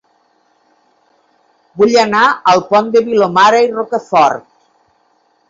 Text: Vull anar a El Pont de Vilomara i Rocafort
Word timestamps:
Vull 1.81 1.93
anar 2.05 2.23
a 2.31 2.55
El 2.55 2.65
Pont 2.73 2.91
de 2.97 3.05
Vilomara 3.11 3.61
i 3.67 3.71
Rocafort 3.79 4.51